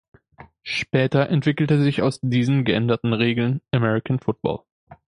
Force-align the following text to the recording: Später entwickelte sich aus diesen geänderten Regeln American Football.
Später 0.63 1.29
entwickelte 1.29 1.79
sich 1.79 2.01
aus 2.01 2.19
diesen 2.23 2.65
geänderten 2.65 3.13
Regeln 3.13 3.61
American 3.71 4.17
Football. 4.19 4.63